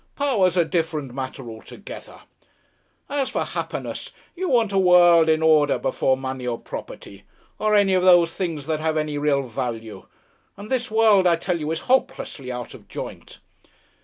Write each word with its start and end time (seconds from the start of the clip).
Power's 0.15 0.57
a 0.57 0.65
different 0.65 1.13
matter 1.13 1.47
altogether. 1.47 2.21
As 3.07 3.29
for 3.29 3.43
happiness, 3.43 4.11
you 4.35 4.49
want 4.49 4.71
a 4.71 4.79
world 4.79 5.29
in 5.29 5.43
order 5.43 5.77
before 5.77 6.17
money 6.17 6.47
or 6.47 6.59
property, 6.59 7.23
or 7.59 7.75
any 7.75 7.93
of 7.93 8.01
those 8.01 8.33
things 8.33 8.65
that 8.65 8.79
have 8.79 8.97
any 8.97 9.19
real 9.19 9.43
value, 9.43 10.07
and 10.57 10.71
this 10.71 10.89
world, 10.89 11.27
I 11.27 11.35
tell 11.35 11.59
you, 11.59 11.69
is 11.69 11.81
hopelessly 11.81 12.51
out 12.51 12.73
of 12.73 12.87
joint. 12.87 13.41